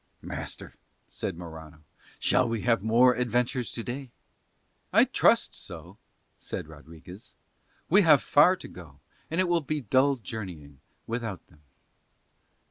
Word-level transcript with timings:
"Master," 0.23 0.73
said 1.09 1.37
Morano, 1.37 1.83
"shall 2.17 2.49
we 2.49 2.61
have 2.61 2.81
more 2.81 3.13
adventures 3.13 3.71
to 3.73 3.83
day?" 3.83 4.09
"I 4.91 5.05
trust 5.05 5.53
so," 5.53 5.99
said 6.39 6.67
Rodriguez. 6.67 7.35
"We 7.87 8.01
have 8.01 8.23
far 8.23 8.55
to 8.55 8.67
go, 8.67 8.99
and 9.29 9.39
it 9.39 9.47
will 9.47 9.61
be 9.61 9.81
dull 9.81 10.15
journeying 10.15 10.79
without 11.05 11.45
them." 11.49 11.61